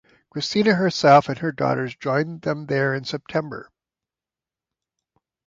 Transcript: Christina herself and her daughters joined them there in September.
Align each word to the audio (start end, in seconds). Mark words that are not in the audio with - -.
Christina 0.31 0.73
herself 0.73 1.29
and 1.29 1.37
her 1.37 1.51
daughters 1.51 1.95
joined 1.95 2.41
them 2.41 2.65
there 2.65 2.91
in 2.95 3.03
September. 3.03 3.69